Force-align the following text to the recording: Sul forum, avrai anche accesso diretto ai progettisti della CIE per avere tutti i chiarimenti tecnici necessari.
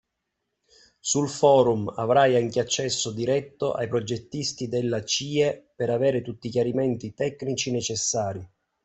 Sul 0.99 1.29
forum, 1.29 1.87
avrai 1.95 2.35
anche 2.35 2.59
accesso 2.59 3.11
diretto 3.11 3.73
ai 3.73 3.87
progettisti 3.87 4.67
della 4.67 5.03
CIE 5.05 5.73
per 5.75 5.91
avere 5.91 6.23
tutti 6.23 6.47
i 6.47 6.49
chiarimenti 6.49 7.13
tecnici 7.13 7.69
necessari. 7.69 8.43